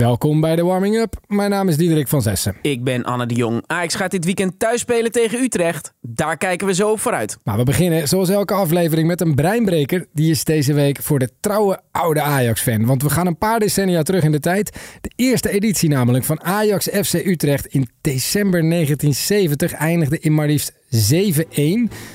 Welkom 0.00 0.40
bij 0.40 0.56
de 0.56 0.62
Warming 0.62 0.96
Up. 0.96 1.20
Mijn 1.26 1.50
naam 1.50 1.68
is 1.68 1.76
Diederik 1.76 2.08
van 2.08 2.22
Zessen. 2.22 2.56
Ik 2.62 2.84
ben 2.84 3.04
Anne 3.04 3.26
de 3.26 3.34
Jong. 3.34 3.62
Ajax 3.66 3.94
gaat 3.94 4.10
dit 4.10 4.24
weekend 4.24 4.58
thuis 4.58 4.80
spelen 4.80 5.12
tegen 5.12 5.40
Utrecht. 5.40 5.92
Daar 6.00 6.36
kijken 6.36 6.66
we 6.66 6.74
zo 6.74 6.90
op 6.90 7.00
vooruit. 7.00 7.38
Maar 7.44 7.56
we 7.56 7.62
beginnen 7.62 8.08
zoals 8.08 8.28
elke 8.28 8.54
aflevering 8.54 9.06
met 9.06 9.20
een 9.20 9.34
breinbreker. 9.34 10.06
Die 10.12 10.30
is 10.30 10.44
deze 10.44 10.72
week 10.72 11.02
voor 11.02 11.18
de 11.18 11.30
trouwe 11.40 11.80
oude 11.90 12.20
Ajax-fan. 12.20 12.86
Want 12.86 13.02
we 13.02 13.10
gaan 13.10 13.26
een 13.26 13.38
paar 13.38 13.58
decennia 13.58 14.02
terug 14.02 14.24
in 14.24 14.32
de 14.32 14.40
tijd. 14.40 14.78
De 15.00 15.10
eerste 15.16 15.50
editie 15.50 15.88
namelijk 15.88 16.24
van 16.24 16.42
Ajax 16.42 16.88
FC 16.88 17.14
Utrecht 17.14 17.66
in 17.66 17.88
december 18.00 18.60
1970 18.60 19.72
eindigde 19.72 20.18
in 20.18 20.34
maar 20.34 20.46
liefst 20.46 20.72
7-1. 20.72 20.76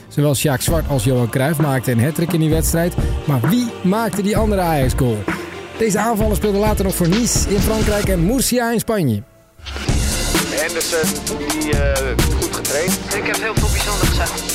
Zowel 0.08 0.36
Sjaak 0.36 0.62
Zwart 0.62 0.88
als 0.88 1.04
Johan 1.04 1.30
Cruijff 1.30 1.60
maakten 1.60 1.98
een 1.98 2.04
hat 2.04 2.34
in 2.34 2.40
die 2.40 2.50
wedstrijd. 2.50 2.94
Maar 3.28 3.50
wie 3.50 3.68
maakte 3.84 4.22
die 4.22 4.38
andere 4.38 4.62
Ajax-goal? 4.62 5.35
Deze 5.78 6.00
aanvaller 6.00 6.36
speelde 6.36 6.58
later 6.58 6.86
nog 6.86 6.96
voor 6.96 7.10
Nice 7.10 7.50
in 7.50 7.60
Frankrijk 7.60 8.08
en 8.08 8.26
Murcia 8.26 8.72
in 8.72 8.80
Spanje. 8.80 9.24
Henderson, 10.50 11.38
die 11.38 11.74
uh, 11.74 11.94
goed 12.42 12.56
getraind. 12.56 12.94
Ik 13.16 13.26
heb 13.26 13.36
heel 13.36 13.54
veel 13.56 13.70
bijzonder 13.72 14.08
gezegd. 14.08 14.54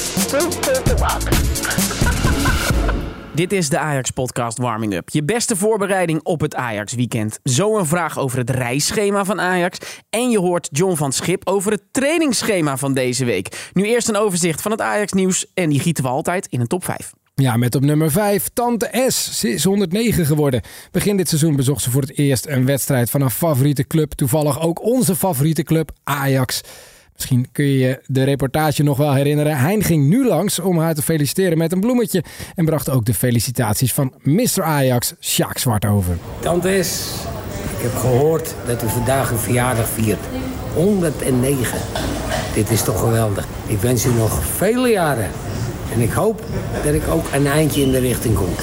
Dit 3.35 3.53
is 3.53 3.69
de 3.69 3.79
Ajax-podcast 3.79 4.59
Warming 4.59 4.95
Up. 4.95 5.09
Je 5.09 5.25
beste 5.25 5.57
voorbereiding 5.57 6.23
op 6.23 6.41
het 6.41 6.55
Ajax-weekend. 6.55 7.39
Zo 7.45 7.79
een 7.79 7.87
vraag 7.87 8.19
over 8.19 8.39
het 8.39 8.51
reisschema 8.51 9.25
van 9.25 9.41
Ajax. 9.41 9.79
En 10.11 10.31
je 10.31 10.39
hoort 10.39 10.69
John 10.73 10.95
van 10.95 11.13
Schip 11.13 11.49
over 11.49 11.73
het 11.73 11.83
trainingsschema 11.91 12.77
van 12.77 12.95
deze 12.95 13.25
week. 13.25 13.71
Nu 13.73 13.85
eerst 13.85 14.09
een 14.09 14.17
overzicht 14.17 14.63
van 14.63 14.71
het 14.71 14.81
Ajax-nieuws. 14.81 15.47
En 15.55 15.69
die 15.69 15.81
gieten 15.81 16.05
we 16.05 16.11
altijd 16.11 16.47
in 16.47 16.61
een 16.61 16.67
top 16.67 16.85
5. 16.85 17.13
Ja, 17.41 17.57
met 17.57 17.75
op 17.75 17.83
nummer 17.83 18.11
5 18.11 18.49
Tante 18.53 19.05
S. 19.09 19.39
Ze 19.39 19.53
is 19.53 19.65
109 19.65 20.27
geworden. 20.27 20.61
Begin 20.91 21.17
dit 21.17 21.29
seizoen 21.29 21.57
bezocht 21.57 21.83
ze 21.83 21.91
voor 21.91 22.01
het 22.01 22.19
eerst 22.19 22.47
een 22.47 22.67
wedstrijd 22.67 23.11
van 23.11 23.21
een 23.21 23.31
favoriete 23.31 23.87
club. 23.87 24.13
Toevallig 24.13 24.61
ook 24.61 24.85
onze 24.85 25.17
favoriete 25.17 25.63
club, 25.63 25.91
Ajax. 26.05 26.61
Misschien 27.15 27.49
kun 27.53 27.65
je 27.65 27.79
je 27.79 28.01
de 28.07 28.23
reportage 28.23 28.83
nog 28.83 28.97
wel 28.97 29.15
herinneren. 29.15 29.59
Hein 29.59 29.83
ging 29.83 30.09
nu 30.09 30.27
langs 30.27 30.59
om 30.59 30.79
haar 30.79 30.95
te 30.95 31.03
feliciteren 31.03 31.59
met 31.59 31.73
een 31.73 31.81
bloemetje. 31.81 32.25
En 32.55 32.65
bracht 32.65 32.91
ook 32.91 33.05
de 33.05 33.15
felicitaties 33.15 33.93
van 33.93 34.15
Mr. 34.23 34.63
Ajax, 34.63 35.15
Sjaak 35.21 35.59
Zwart 35.59 35.85
over. 35.85 36.19
Tante 36.41 36.83
S, 36.83 37.15
ik 37.77 37.83
heb 37.83 37.95
gehoord 37.95 38.55
dat 38.67 38.83
u 38.83 38.89
vandaag 38.89 39.31
een 39.31 39.39
verjaardag 39.39 39.89
viert. 39.89 40.25
109. 40.75 41.79
Dit 42.55 42.71
is 42.71 42.83
toch 42.83 43.01
geweldig. 43.01 43.47
Ik 43.67 43.79
wens 43.79 44.05
u 44.05 44.13
nog 44.13 44.45
vele 44.45 44.89
jaren 44.89 45.31
en 45.93 46.01
ik 46.01 46.11
hoop 46.11 46.43
dat 46.85 46.95
ik 46.95 47.09
ook 47.09 47.25
een 47.33 47.47
eindje 47.47 47.83
in 47.83 47.91
de 47.91 47.99
richting 47.99 48.35
kom. 48.35 48.55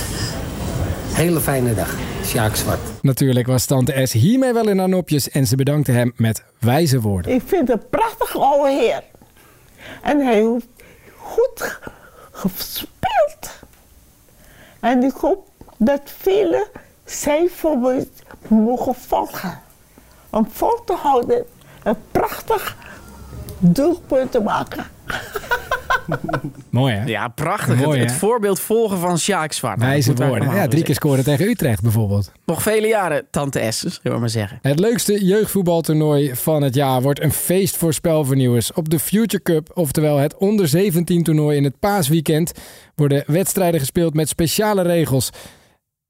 Hele 1.14 1.40
fijne 1.40 1.74
dag. 1.74 1.96
Sjaak 2.24 2.56
Zwart. 2.56 2.80
Natuurlijk 3.02 3.48
was 3.48 3.66
tante 3.66 4.06
S 4.06 4.12
hiermee 4.12 4.54
wel 4.54 4.68
in 4.68 4.80
haar 4.80 4.90
nopjes 4.90 5.30
en 5.30 5.48
ze 5.48 5.56
bedankte 5.56 5.92
hem 5.92 6.14
met 6.16 6.44
wijze 6.60 7.02
woorden. 7.02 7.32
Ik 7.32 7.42
vind 7.46 7.68
het 7.68 7.82
een 7.82 7.90
prachtige 7.90 8.38
oude 8.38 8.72
heer. 8.72 9.04
En 10.02 10.20
hij 10.20 10.36
heeft 10.36 10.68
goed 11.16 11.80
gespeeld. 12.32 13.60
En 14.80 15.04
ik 15.04 15.14
hoop 15.14 15.48
dat 15.78 16.02
velen 16.04 16.68
zijn 17.06 17.50
voorbeeld 17.50 18.22
mogen 18.48 18.96
volgen. 18.96 19.60
Om 20.30 20.48
vol 20.52 20.84
te 20.86 20.94
houden 20.94 21.46
een 21.84 21.98
prachtig 22.12 22.76
doelpunt 23.60 24.32
te 24.32 24.40
maken. 24.42 24.86
Mooi 26.70 26.94
hè? 26.94 27.06
Ja, 27.06 27.28
prachtig. 27.28 27.76
Mooi, 27.76 28.00
het, 28.00 28.12
voorbeeld 28.12 28.60
volgen 28.60 28.98
van 28.98 29.20
Sjaak 29.20 29.52
Zwart. 29.52 29.80
Wijze 29.80 30.14
woorden. 30.14 30.56
Ja, 30.56 30.68
drie 30.68 30.84
keer 30.84 30.96
scoren 30.96 31.24
tegen 31.24 31.48
Utrecht 31.48 31.82
bijvoorbeeld. 31.82 32.32
Nog 32.46 32.62
vele 32.62 32.88
jaren, 32.88 33.28
tante 33.32 33.72
S, 33.72 33.80
zullen 33.80 34.00
we 34.04 34.18
maar 34.18 34.30
zeggen. 34.30 34.60
Het 34.62 34.80
leukste 34.80 35.26
jeugdvoetbaltoernooi 35.26 36.36
van 36.36 36.62
het 36.62 36.76
jaar 36.76 37.02
wordt 37.02 37.22
een 37.22 37.32
feest 37.32 37.78
voor 37.78 37.94
spelvernieuwers. 37.94 38.74
Op 38.74 38.90
de 38.90 39.00
Future 39.00 39.44
Cup, 39.44 39.72
oftewel 39.74 40.18
het 40.18 40.38
onder 40.38 40.68
17 40.68 41.24
toernooi 41.24 41.58
in 41.58 41.64
het 41.64 41.80
paasweekend, 41.80 42.52
worden 42.96 43.24
wedstrijden 43.28 43.80
gespeeld 43.80 44.14
met 44.14 44.30
speciale 44.30 44.82
regels. 44.82 45.30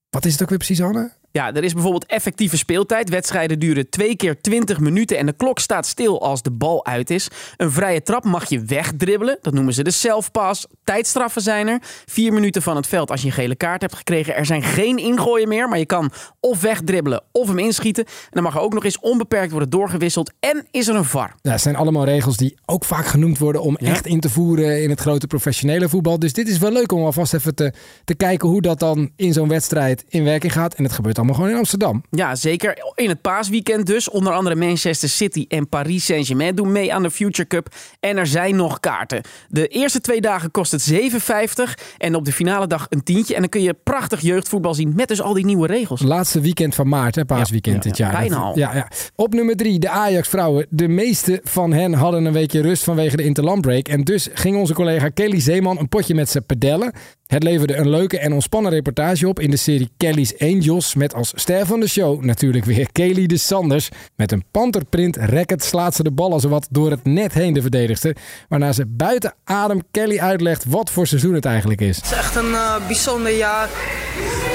Wat 0.09 0.25
is 0.25 0.31
het 0.31 0.41
ook 0.41 0.50
weer 0.50 0.58
precies, 0.58 0.81
Anne? 0.81 1.12
Ja, 1.38 1.53
er 1.53 1.64
is 1.64 1.74
bijvoorbeeld 1.74 2.06
effectieve 2.06 2.58
speeltijd. 2.58 3.09
Wedstrijden 3.09 3.59
duren 3.59 3.90
twee 3.90 4.16
keer 4.16 4.42
20 4.42 4.80
minuten 4.80 5.18
en 5.18 5.25
de 5.25 5.34
klok 5.34 5.59
staat 5.59 5.86
stil 5.86 6.22
als 6.22 6.42
de 6.42 6.52
bal 6.52 6.86
uit 6.86 7.09
is. 7.09 7.28
Een 7.58 7.72
vrije 7.72 8.02
trap 8.02 8.24
mag 8.24 8.50
je 8.50 8.62
wegdribbelen. 8.62 9.38
Dat 9.42 9.53
noemen 9.53 9.74
ze 9.74 9.84
de 9.84 9.92
self-pass. 9.92 10.68
Tijdstraffen 10.84 11.42
zijn 11.42 11.68
er. 11.68 11.80
Vier 12.06 12.34
minuten 12.34 12.62
van 12.62 12.76
het 12.76 12.88
veld 12.88 13.12
als 13.12 13.22
je 13.22 13.28
een 13.28 13.34
gele 13.34 13.56
kaart 13.56 13.81
hebt 13.81 13.96
gekregen. 13.96 14.36
Er 14.36 14.46
zijn 14.46 14.64
geen 14.64 14.97
ingooien 14.97 15.47
meer, 15.47 15.70
maar 15.70 15.78
je 15.78 15.86
kan 15.86 16.12
of 16.40 16.62
wegdribbelen 16.62 17.24
of 17.31 17.47
hem 17.47 17.59
inschieten. 17.59 18.06
En 18.06 18.30
dan 18.30 18.44
mag 18.44 18.56
er 18.56 18.62
ook 18.62 18.74
nog 18.74 18.86
eens 18.86 19.00
onbeperkt 19.00 19.52
worden 19.52 19.70
doorgewisseld. 19.70 20.31
En 20.40 20.68
is 20.72 20.88
er 20.88 20.96
een 20.96 21.06
VAR. 21.06 21.36
Ja, 21.42 21.52
het 21.52 21.62
zijn 21.62 21.76
allemaal 21.76 22.06
regels 22.06 22.38
die 22.38 22.58
ook 22.66 22.86
vaak 22.86 23.06
genoemd 23.06 23.38
worden 23.38 23.62
om 23.62 23.76
echt 23.76 24.06
in 24.06 24.20
te 24.20 24.30
voeren 24.30 24.84
in 24.84 24.90
het 24.90 25.00
grote 25.00 25.28
professionele 25.28 25.90
voetbal. 25.90 26.20
Dus 26.20 26.34
dit 26.34 26.47
is 26.47 26.58
wel 26.58 26.72
leuk 26.72 26.92
om 26.92 27.03
alvast 27.03 27.34
even 27.34 27.56
te, 27.56 27.74
te 28.03 28.16
kijken 28.16 28.50
hoe 28.50 28.62
dat 28.62 28.80
dan 28.80 29.12
in 29.16 29.34
zo'n 29.34 29.47
wedstrijd 29.47 30.06
in 30.08 30.24
werking 30.24 30.53
gaat. 30.53 30.74
En 30.74 30.84
het 30.84 30.94
gebeurt 30.94 31.18
allemaal 31.18 31.27
gewoon 31.36 31.50
in 31.50 31.58
Amsterdam. 31.58 32.04
Ja, 32.10 32.36
zeker. 32.36 32.78
In 32.96 33.10
het 33.10 33.22
paasweekend 33.22 33.86
dus. 33.86 34.10
Onder 34.10 34.34
andere 34.34 34.56
Manchester 34.56 35.10
City 35.10 35.46
en 35.48 35.70
Paris 35.70 36.06
Saint-Germain 36.06 36.56
doen 36.56 36.72
mee 36.72 36.94
aan 36.94 37.04
de 37.04 37.12
Future 37.12 37.48
Cup. 37.48 37.76
En 38.00 38.18
er 38.18 38.28
zijn 38.28 38.56
nog 38.56 38.80
kaarten. 38.80 39.22
De 39.48 39.68
eerste 39.68 40.02
twee 40.02 40.22
dagen 40.22 40.52
kost 40.52 40.72
het 40.72 40.92
7,50. 40.92 41.74
En 41.98 42.16
op 42.16 42.26
de 42.26 42.32
finale 42.32 42.68
dag 42.68 42.86
een 42.90 43.04
tientje. 43.04 43.34
En 43.34 43.40
dan 43.40 43.50
kun 43.50 43.62
je 43.62 43.76
prachtig 43.84 44.22
jeugdvoetbal 44.22 44.74
zien 44.74 44.94
met 44.96 45.08
dus 45.08 45.22
al 45.22 45.34
die 45.34 45.46
nieuwe 45.46 45.68
regels. 45.68 46.02
Laatste 46.02 46.40
weekend 46.40 46.76
van 46.76 46.88
maart, 46.88 47.16
hè, 47.16 47.26
paasweekend 47.26 47.84
Ja, 47.84 47.90
ja, 47.90 47.90
dit 47.90 47.98
ja. 47.98 48.12
jaar. 48.12 48.20
Bijna 48.20 48.36
al. 48.36 48.58
Ja, 48.58 48.76
ja. 48.76 48.92
Op 49.16 49.34
nummer 49.34 49.56
drie, 49.56 49.80
de 49.80 49.90
Ajax-vrouwen. 49.90 50.66
De 50.70 50.88
meeste 50.88 51.40
van 51.44 51.74
hen 51.74 51.94
hadden 51.94 52.26
een 52.26 52.34
weekje 52.34 52.62
rust 52.62 52.84
vanwege 52.84 53.18
de 53.18 53.24
interlandbreak. 53.24 53.88
En 53.88 54.04
dus 54.04 54.30
ging 54.34 54.58
onze 54.58 54.74
collega 54.74 55.09
Kelly 55.09 55.40
Zeeman 55.40 55.80
een 55.80 55.90
potje 55.90 56.16
met 56.16 56.30
ze 56.30 56.42
pedellen. 56.42 56.94
Het 57.28 57.44
leverde 57.44 57.76
een 57.76 57.90
leuke 57.90 58.20
en 58.20 58.34
ontspannen 58.34 58.72
reportage 58.72 59.28
op 59.28 59.40
in 59.40 59.50
de 59.50 59.58
serie 59.58 59.90
Kelly's 59.98 60.34
Angels. 60.38 60.96
Met 60.96 61.14
als 61.17 61.31
ster 61.35 61.66
van 61.66 61.79
de 61.79 61.88
show 61.88 62.23
natuurlijk 62.23 62.66
weer 62.66 62.91
Kelly 62.91 63.25
de 63.25 63.38
Sanders. 63.38 63.89
Met 64.16 64.31
een 64.31 64.44
panterprint 64.51 65.16
racket 65.16 65.63
slaat 65.63 65.95
ze 65.95 66.03
de 66.03 66.11
ballen 66.11 66.39
zowat 66.39 66.67
door 66.72 66.91
het 66.91 67.03
net 67.05 67.33
heen 67.33 67.53
de 67.53 67.61
verdedigster. 67.61 68.16
Waarna 68.50 68.72
ze 68.72 68.85
buiten 68.85 69.33
adem 69.44 69.81
Kelly 69.91 70.19
uitlegt 70.19 70.66
wat 70.67 70.89
voor 70.89 71.07
seizoen 71.07 71.33
het 71.33 71.45
eigenlijk 71.45 71.81
is. 71.81 71.95
Het 71.95 72.05
is 72.05 72.11
echt 72.11 72.35
een 72.35 72.53
eh, 72.53 72.88
bijzonder 72.88 73.38
jaar. 73.38 73.69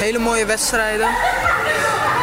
Hele 0.01 0.19
mooie 0.19 0.47
wedstrijden. 0.47 1.09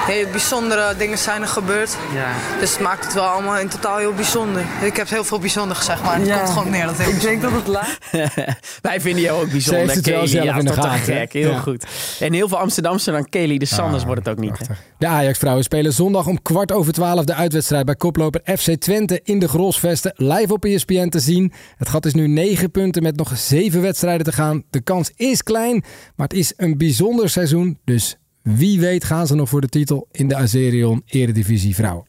Hele 0.09 0.27
bijzondere 0.27 0.95
dingen 0.97 1.17
zijn 1.17 1.41
er 1.41 1.47
gebeurd. 1.47 1.97
Ja. 2.13 2.33
Dus 2.59 2.71
het 2.71 2.79
maakt 2.79 3.03
het 3.05 3.13
wel 3.13 3.23
allemaal 3.23 3.57
in 3.57 3.69
totaal 3.69 3.97
heel 3.97 4.13
bijzonder. 4.13 4.63
Ik 4.81 4.95
heb 4.95 5.09
heel 5.09 5.23
veel 5.23 5.39
bijzonder 5.39 5.75
gezegd, 5.75 6.03
maar 6.03 6.19
het 6.19 6.31
komt 6.37 6.49
gewoon 6.49 6.69
neer. 6.69 6.85
Dat 6.85 6.99
ik 6.99 7.21
denk 7.21 7.41
dat 7.41 7.51
het 7.51 7.67
laat. 7.67 7.97
Wij 8.81 9.01
vinden 9.01 9.21
jou 9.21 9.39
ook 9.41 9.45
Ze 9.45 9.51
bijzonder. 9.51 9.81
heeft 9.81 9.95
het 9.95 10.05
wel 10.09 10.27
zelf 10.27 10.45
ja, 10.45 10.57
in 10.57 10.65
de 10.65 10.73
gaten, 10.73 10.99
gek. 10.99 11.33
Heel 11.33 11.51
Ja. 11.51 11.59
goed. 11.59 11.85
En 12.19 12.33
heel 12.33 12.47
veel 12.47 12.57
Amsterdamse 12.57 13.11
dan 13.11 13.29
Kelly 13.29 13.57
de 13.57 13.65
Sanders 13.65 14.03
wordt 14.03 14.25
het 14.25 14.37
ook 14.37 14.43
niet. 14.43 14.57
De 14.97 15.07
Ajax-vrouwen 15.07 15.63
spelen 15.63 15.93
zondag 15.93 16.27
om 16.27 16.41
kwart 16.41 16.71
over 16.71 16.93
twaalf 16.93 17.25
de 17.25 17.33
uitwedstrijd 17.33 17.85
bij 17.85 17.95
koploper 17.95 18.41
FC 18.57 18.71
Twente 18.75 19.19
in 19.23 19.39
de 19.39 19.47
Grosvesten. 19.47 20.13
Live 20.15 20.53
op 20.53 20.65
ESPN 20.65 21.09
te 21.09 21.19
zien. 21.19 21.53
Het 21.77 21.89
gat 21.89 22.05
is 22.05 22.13
nu 22.13 22.27
negen 22.27 22.71
punten 22.71 23.03
met 23.03 23.15
nog 23.15 23.31
zeven 23.37 23.81
wedstrijden 23.81 24.25
te 24.25 24.31
gaan. 24.31 24.63
De 24.69 24.81
kans 24.81 25.11
is 25.15 25.43
klein, 25.43 25.83
maar 26.15 26.27
het 26.27 26.37
is 26.37 26.53
een 26.57 26.77
bijzonder 26.77 27.29
seizoen. 27.29 27.79
Dus 27.85 28.17
wie 28.41 28.79
weet 28.79 29.03
gaan 29.03 29.27
ze 29.27 29.35
nog 29.35 29.49
voor 29.49 29.61
de 29.61 29.69
titel 29.69 30.07
in 30.11 30.27
de 30.27 30.35
Azerion 30.35 31.01
Eredivisie 31.05 31.75
Vrouwen. 31.75 32.08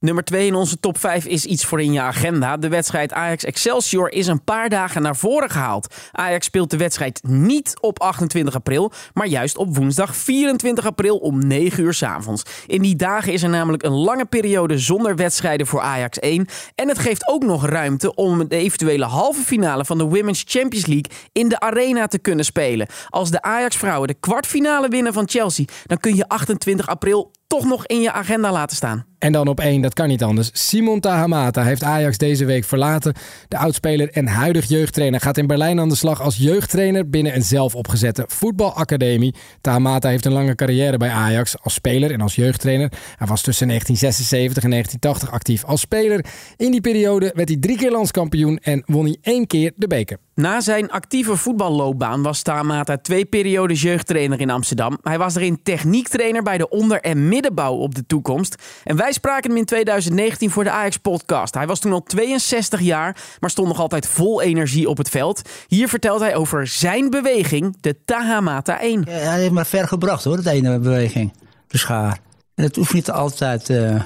Nummer 0.00 0.24
2 0.24 0.46
in 0.46 0.54
onze 0.54 0.80
top 0.80 0.98
5 0.98 1.24
is 1.24 1.44
iets 1.44 1.64
voor 1.64 1.80
in 1.80 1.92
je 1.92 2.00
agenda. 2.00 2.56
De 2.56 2.68
wedstrijd 2.68 3.12
Ajax 3.12 3.44
Excelsior 3.44 4.12
is 4.12 4.26
een 4.26 4.44
paar 4.44 4.68
dagen 4.68 5.02
naar 5.02 5.16
voren 5.16 5.50
gehaald. 5.50 5.94
Ajax 6.12 6.46
speelt 6.46 6.70
de 6.70 6.76
wedstrijd 6.76 7.20
niet 7.22 7.76
op 7.80 8.00
28 8.00 8.54
april, 8.54 8.92
maar 9.14 9.26
juist 9.26 9.56
op 9.56 9.76
woensdag 9.76 10.16
24 10.16 10.86
april 10.86 11.16
om 11.16 11.46
9 11.46 11.82
uur 11.82 11.94
's 11.94 12.02
avonds. 12.02 12.42
In 12.66 12.82
die 12.82 12.96
dagen 12.96 13.32
is 13.32 13.42
er 13.42 13.48
namelijk 13.48 13.82
een 13.82 13.92
lange 13.92 14.24
periode 14.24 14.78
zonder 14.78 15.16
wedstrijden 15.16 15.66
voor 15.66 15.80
Ajax 15.80 16.18
1. 16.18 16.46
En 16.74 16.88
het 16.88 16.98
geeft 16.98 17.28
ook 17.28 17.42
nog 17.42 17.66
ruimte 17.66 18.14
om 18.14 18.48
de 18.48 18.56
eventuele 18.56 19.04
halve 19.04 19.42
finale 19.42 19.84
van 19.84 19.98
de 19.98 20.04
Women's 20.04 20.44
Champions 20.46 20.86
League 20.86 21.10
in 21.32 21.48
de 21.48 21.60
arena 21.60 22.06
te 22.06 22.18
kunnen 22.18 22.44
spelen. 22.44 22.88
Als 23.08 23.30
de 23.30 23.42
Ajax-vrouwen 23.42 24.08
de 24.08 24.16
kwartfinale 24.20 24.88
winnen 24.88 25.12
van 25.12 25.28
Chelsea, 25.28 25.64
dan 25.86 25.98
kun 25.98 26.16
je 26.16 26.28
28 26.28 26.86
april 26.86 27.30
toch 27.50 27.64
nog 27.64 27.86
in 27.86 28.00
je 28.00 28.12
agenda 28.12 28.52
laten 28.52 28.76
staan. 28.76 29.04
En 29.18 29.32
dan 29.32 29.48
op 29.48 29.60
één, 29.60 29.80
dat 29.82 29.94
kan 29.94 30.08
niet 30.08 30.22
anders. 30.22 30.50
Simon 30.52 31.00
Tahamata 31.00 31.62
heeft 31.62 31.82
Ajax 31.82 32.18
deze 32.18 32.44
week 32.44 32.64
verlaten. 32.64 33.14
De 33.48 33.56
oudspeler 33.56 34.10
en 34.10 34.26
huidig 34.26 34.68
jeugdtrainer 34.68 35.20
gaat 35.20 35.36
in 35.36 35.46
Berlijn 35.46 35.80
aan 35.80 35.88
de 35.88 35.94
slag 35.94 36.22
als 36.22 36.36
jeugdtrainer 36.36 37.08
binnen 37.08 37.34
een 37.34 37.42
zelf 37.42 37.74
opgezette 37.74 38.24
voetbalacademie. 38.26 39.34
Tahamata 39.60 40.08
heeft 40.08 40.24
een 40.24 40.32
lange 40.32 40.54
carrière 40.54 40.96
bij 40.96 41.10
Ajax 41.10 41.56
als 41.62 41.74
speler 41.74 42.12
en 42.12 42.20
als 42.20 42.34
jeugdtrainer. 42.34 42.92
Hij 43.16 43.26
was 43.26 43.42
tussen 43.42 43.66
1976 43.66 44.62
en 44.62 44.70
1980 44.70 45.30
actief 45.30 45.64
als 45.64 45.80
speler. 45.80 46.24
In 46.56 46.70
die 46.70 46.80
periode 46.80 47.32
werd 47.34 47.48
hij 47.48 47.58
drie 47.58 47.76
keer 47.76 47.90
landskampioen 47.90 48.58
en 48.58 48.82
won 48.86 49.04
hij 49.04 49.16
één 49.22 49.46
keer 49.46 49.72
de 49.76 49.86
beker. 49.86 50.18
Na 50.40 50.60
zijn 50.60 50.90
actieve 50.90 51.36
voetballoopbaan 51.36 52.22
was 52.22 52.38
Stamata 52.38 52.96
twee 52.98 53.24
periodes 53.24 53.82
jeugdtrainer 53.82 54.40
in 54.40 54.50
Amsterdam. 54.50 54.98
Hij 55.02 55.18
was 55.18 55.34
erin 55.34 55.62
techniektrainer 55.62 56.42
bij 56.42 56.58
de 56.58 56.68
onder- 56.68 57.00
en 57.00 57.28
middenbouw 57.28 57.74
op 57.74 57.94
de 57.94 58.06
toekomst. 58.06 58.54
En 58.84 58.96
wij 58.96 59.12
spraken 59.12 59.50
hem 59.50 59.58
in 59.58 59.64
2019 59.64 60.50
voor 60.50 60.64
de 60.64 60.70
Ajax-podcast. 60.70 61.54
Hij 61.54 61.66
was 61.66 61.80
toen 61.80 61.92
al 61.92 62.02
62 62.02 62.80
jaar, 62.80 63.16
maar 63.40 63.50
stond 63.50 63.68
nog 63.68 63.78
altijd 63.80 64.06
vol 64.06 64.42
energie 64.42 64.88
op 64.88 64.96
het 64.96 65.08
veld. 65.08 65.42
Hier 65.68 65.88
vertelt 65.88 66.20
hij 66.20 66.34
over 66.36 66.66
zijn 66.66 67.10
beweging, 67.10 67.76
de 67.80 67.96
Tahamata 68.04 68.80
1. 68.80 69.02
Ja, 69.06 69.12
hij 69.12 69.40
heeft 69.40 69.52
maar 69.52 69.66
ver 69.66 69.88
gebracht 69.88 70.24
hoor, 70.24 70.42
de 70.42 70.50
ene 70.50 70.78
beweging. 70.78 71.32
De 71.66 71.78
schaar. 71.78 72.18
En 72.54 72.64
het 72.64 72.76
hoeft 72.76 72.92
niet 72.94 73.10
altijd... 73.10 73.70
eh, 73.70 74.00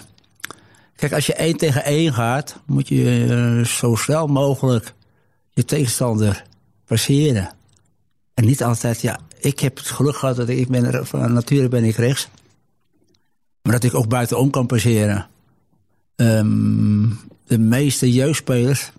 Kijk, 0.96 1.12
als 1.12 1.26
je 1.26 1.34
één 1.34 1.56
tegen 1.56 1.84
één 1.84 2.12
gaat, 2.14 2.56
moet 2.66 2.88
je 2.88 3.26
eh, 3.60 3.64
zo 3.66 3.94
snel 3.94 4.26
mogelijk 4.26 4.92
je 5.54 5.64
tegenstander 5.64 6.44
passeren. 6.84 7.50
En 8.34 8.44
niet 8.44 8.62
altijd, 8.62 9.00
ja, 9.00 9.20
ik 9.38 9.60
heb 9.60 9.76
het 9.76 9.86
geluk 9.86 10.16
gehad 10.16 10.36
dat 10.36 10.48
ik, 10.48 10.58
ik 10.58 10.68
ben 10.68 11.06
van 11.06 11.32
nature 11.32 11.68
ben 11.68 11.84
ik 11.84 11.96
rechts. 11.96 12.28
Maar 13.62 13.72
dat 13.72 13.84
ik 13.84 13.94
ook 13.94 14.08
buitenom 14.08 14.50
kan 14.50 14.66
passeren. 14.66 15.28
Ehm, 16.16 17.08
de 17.46 17.58
meeste 17.58 18.12
jeugdspelers, 18.12 18.90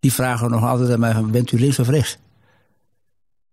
die 0.00 0.12
vragen 0.12 0.50
nog 0.50 0.64
altijd 0.64 0.90
aan 0.90 1.00
mij 1.00 1.24
bent 1.24 1.52
u 1.52 1.60
links 1.60 1.78
of 1.78 1.88
rechts? 1.88 2.18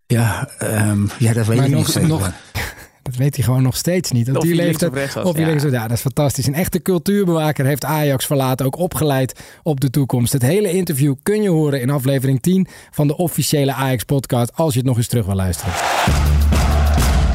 Ja, 0.06 0.50
ehm, 0.50 1.06
ja 1.19 1.33
dat 1.33 1.45
weet 1.45 1.57
Maar 1.57 1.65
ik 1.65 1.71
nog, 1.71 1.95
niet. 1.95 2.07
nog, 2.07 2.31
dat 3.09 3.17
weet 3.17 3.35
hij 3.35 3.45
gewoon 3.45 3.61
nog 3.63 3.75
steeds 3.75 4.11
niet. 4.11 4.29
Op 4.29 4.35
Of 4.38 4.44
die 4.44 4.56
leeftijd, 4.56 5.13
was, 5.13 5.23
of 5.25 5.35
hij 5.35 5.59
ja. 5.69 5.81
dat 5.81 5.91
is 5.91 6.01
fantastisch. 6.01 6.47
Een 6.47 6.53
echte 6.53 6.81
cultuurbewaker 6.81 7.65
heeft 7.65 7.85
Ajax 7.85 8.25
verlaten, 8.25 8.65
ook 8.65 8.77
opgeleid 8.77 9.39
op 9.63 9.79
de 9.79 9.89
toekomst. 9.89 10.33
Het 10.33 10.41
hele 10.41 10.71
interview 10.71 11.13
kun 11.23 11.41
je 11.41 11.50
horen 11.50 11.81
in 11.81 11.89
aflevering 11.89 12.41
10 12.41 12.67
van 12.91 13.07
de 13.07 13.17
officiële 13.17 13.73
Ajax-podcast, 13.73 14.56
als 14.56 14.73
je 14.73 14.79
het 14.79 14.88
nog 14.88 14.97
eens 14.97 15.07
terug 15.07 15.25
wil 15.25 15.35
luisteren. 15.35 15.73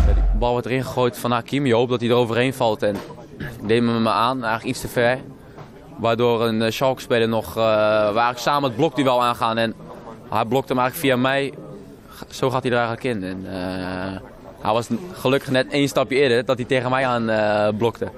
De 0.07 0.39
bal 0.39 0.51
wordt 0.51 0.67
erin 0.67 0.85
gegooid 0.85 1.19
van 1.19 1.31
Hakim. 1.31 1.67
Je 1.67 1.75
hoopt 1.75 1.91
dat 1.91 2.01
hij 2.01 2.11
er 2.11 2.17
overheen 2.17 2.55
valt. 2.55 2.83
En 2.83 2.97
ik 3.39 3.69
deed 3.69 3.83
me 3.83 4.09
aan, 4.09 4.45
eigenlijk 4.45 4.65
iets 4.65 4.81
te 4.81 4.89
ver. 4.89 5.19
Waardoor 5.99 6.43
een 6.43 6.61
uh, 6.61 6.71
Schalke-speler 6.71 7.29
nog, 7.29 7.49
uh, 7.49 7.55
waar 7.55 8.05
eigenlijk 8.05 8.39
samen 8.39 8.69
het 8.69 8.77
blokduel 8.77 9.23
aangaan. 9.23 9.59
En 9.59 9.75
hij 10.31 10.45
blokt 10.45 10.69
hem 10.69 10.79
eigenlijk 10.79 11.09
via 11.09 11.23
mij. 11.23 11.53
Zo 12.31 12.51
gaat 12.51 12.63
hij 12.63 12.73
er 12.73 12.79
eigenlijk 12.79 13.17
in. 13.17 13.25
En, 13.25 13.45
uh, 13.45 14.21
hij 14.65 14.73
was 14.73 14.89
gelukkig 15.13 15.51
net 15.51 15.67
één 15.71 15.89
stapje 15.89 16.17
eerder 16.17 16.45
dat 16.45 16.57
hij 16.57 16.67
tegen 16.67 16.91
mij 16.91 17.07
aan 17.07 17.31
uh, 17.31 17.69
blokte. 17.79 18.09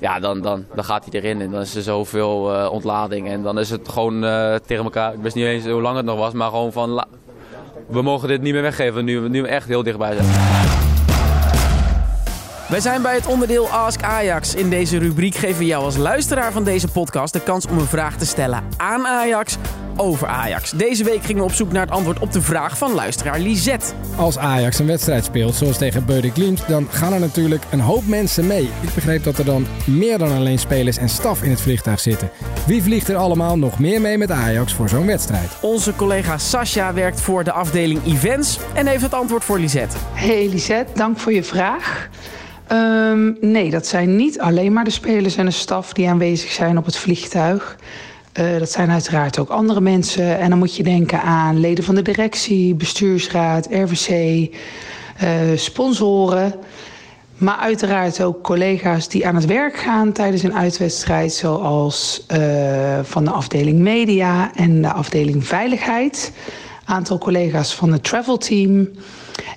Ja, 0.00 0.20
dan, 0.20 0.40
dan, 0.40 0.64
dan 0.74 0.84
gaat 0.84 1.06
hij 1.10 1.20
erin 1.20 1.40
en 1.40 1.50
dan 1.50 1.60
is 1.60 1.74
er 1.74 1.82
zoveel 1.82 2.54
uh, 2.54 2.72
ontlading. 2.72 3.28
En 3.28 3.42
dan 3.42 3.58
is 3.58 3.70
het 3.70 3.88
gewoon 3.88 4.24
uh, 4.24 4.54
tegen 4.66 4.84
elkaar. 4.84 5.12
Ik 5.12 5.20
wist 5.20 5.34
niet 5.34 5.44
eens 5.44 5.66
hoe 5.66 5.80
lang 5.80 5.96
het 5.96 6.04
nog 6.04 6.18
was, 6.18 6.32
maar 6.32 6.48
gewoon 6.48 6.72
van... 6.72 7.04
We 7.86 8.02
mogen 8.02 8.28
dit 8.28 8.42
niet 8.42 8.52
meer 8.52 8.62
weggeven 8.62 9.04
nu, 9.04 9.28
nu 9.28 9.42
we 9.42 9.48
echt 9.48 9.68
heel 9.68 9.82
dichtbij 9.82 10.14
zijn. 10.14 10.26
Wij 12.68 12.80
zijn 12.80 13.02
bij 13.02 13.14
het 13.14 13.26
onderdeel 13.26 13.68
Ask 13.68 14.02
Ajax. 14.02 14.54
In 14.54 14.70
deze 14.70 14.98
rubriek 14.98 15.34
geven 15.34 15.58
we 15.58 15.66
jou 15.66 15.84
als 15.84 15.96
luisteraar 15.96 16.52
van 16.52 16.64
deze 16.64 16.88
podcast 16.88 17.32
de 17.32 17.40
kans 17.40 17.66
om 17.66 17.78
een 17.78 17.86
vraag 17.86 18.16
te 18.16 18.26
stellen 18.26 18.64
aan 18.76 19.06
Ajax 19.06 19.56
over 19.98 20.26
Ajax. 20.28 20.70
Deze 20.70 21.04
week 21.04 21.24
gingen 21.24 21.42
we 21.42 21.48
op 21.48 21.54
zoek 21.54 21.72
naar 21.72 21.82
het 21.82 21.90
antwoord 21.90 22.18
op 22.18 22.32
de 22.32 22.42
vraag 22.42 22.78
van 22.78 22.94
luisteraar 22.94 23.40
Lisette. 23.40 23.94
Als 24.16 24.38
Ajax 24.38 24.78
een 24.78 24.86
wedstrijd 24.86 25.24
speelt, 25.24 25.54
zoals 25.54 25.78
tegen 25.78 26.04
Beude 26.04 26.30
Glimt, 26.30 26.68
dan 26.68 26.86
gaan 26.90 27.12
er 27.12 27.20
natuurlijk 27.20 27.64
een 27.70 27.80
hoop 27.80 28.06
mensen 28.06 28.46
mee. 28.46 28.70
Ik 28.80 28.94
begreep 28.94 29.24
dat 29.24 29.38
er 29.38 29.44
dan 29.44 29.66
meer 29.86 30.18
dan 30.18 30.32
alleen 30.32 30.58
spelers 30.58 30.96
en 30.96 31.08
staf 31.08 31.42
in 31.42 31.50
het 31.50 31.60
vliegtuig 31.60 32.00
zitten. 32.00 32.30
Wie 32.66 32.82
vliegt 32.82 33.08
er 33.08 33.16
allemaal 33.16 33.58
nog 33.58 33.78
meer 33.78 34.00
mee 34.00 34.18
met 34.18 34.30
Ajax 34.30 34.72
voor 34.72 34.88
zo'n 34.88 35.06
wedstrijd? 35.06 35.50
Onze 35.60 35.96
collega 35.96 36.38
Sascha 36.38 36.94
werkt 36.94 37.20
voor 37.20 37.44
de 37.44 37.52
afdeling 37.52 38.04
events 38.06 38.58
en 38.74 38.86
heeft 38.86 39.02
het 39.02 39.14
antwoord 39.14 39.44
voor 39.44 39.58
Lisette. 39.58 39.96
Hey 40.12 40.48
Lisette, 40.48 40.92
dank 40.94 41.18
voor 41.18 41.32
je 41.32 41.42
vraag. 41.42 42.08
Um, 42.72 43.36
nee, 43.40 43.70
dat 43.70 43.86
zijn 43.86 44.16
niet 44.16 44.40
alleen 44.40 44.72
maar 44.72 44.84
de 44.84 44.90
spelers 44.90 45.36
en 45.36 45.44
de 45.44 45.50
staf 45.50 45.92
die 45.92 46.08
aanwezig 46.08 46.50
zijn 46.50 46.78
op 46.78 46.84
het 46.84 46.96
vliegtuig. 46.96 47.76
Uh, 48.38 48.58
dat 48.58 48.70
zijn 48.70 48.90
uiteraard 48.90 49.38
ook 49.38 49.48
andere 49.48 49.80
mensen. 49.80 50.38
En 50.38 50.50
dan 50.50 50.58
moet 50.58 50.76
je 50.76 50.82
denken 50.82 51.22
aan 51.22 51.60
leden 51.60 51.84
van 51.84 51.94
de 51.94 52.02
directie, 52.02 52.74
bestuursraad, 52.74 53.68
RVC, 53.70 54.08
uh, 55.22 55.56
sponsoren. 55.56 56.54
Maar 57.36 57.56
uiteraard 57.56 58.22
ook 58.22 58.42
collega's 58.42 59.08
die 59.08 59.26
aan 59.26 59.34
het 59.34 59.46
werk 59.46 59.76
gaan 59.76 60.12
tijdens 60.12 60.42
een 60.42 60.54
uitwedstrijd, 60.54 61.32
zoals 61.32 62.26
uh, 62.32 62.98
van 63.02 63.24
de 63.24 63.30
afdeling 63.30 63.78
media 63.78 64.54
en 64.54 64.82
de 64.82 64.92
afdeling 64.92 65.46
veiligheid. 65.46 66.32
Aantal 66.84 67.18
collega's 67.18 67.74
van 67.74 67.92
het 67.92 68.04
travel 68.04 68.36
team. 68.36 68.88